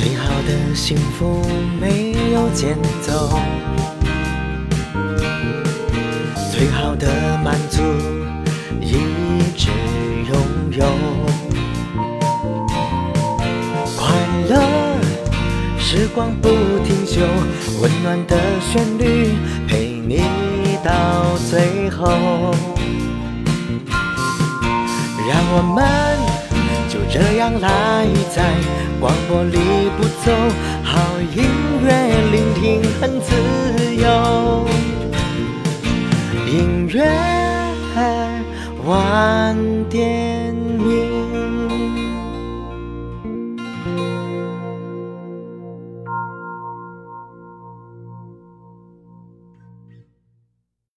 [0.00, 1.44] 最好的幸福
[1.80, 3.36] 没有节奏，
[6.52, 7.82] 最好的满足
[8.80, 8.92] 一
[9.56, 9.70] 直
[10.28, 10.38] 拥
[10.70, 10.86] 有。
[13.96, 14.14] 快
[14.48, 15.00] 乐
[15.80, 16.48] 时光不
[16.84, 17.22] 停休，
[17.82, 19.34] 温暖的旋律
[19.66, 20.22] 陪你
[20.84, 22.54] 到最后。
[25.28, 25.84] 让我们
[26.88, 28.54] 就这样赖在
[29.00, 29.58] 广播里
[29.96, 30.32] 不走，
[30.82, 31.44] 好音
[31.84, 31.88] 乐
[32.32, 33.30] 聆听很自
[33.94, 34.66] 由。
[36.46, 37.04] 音乐
[38.84, 39.56] 晚
[39.88, 40.27] 点。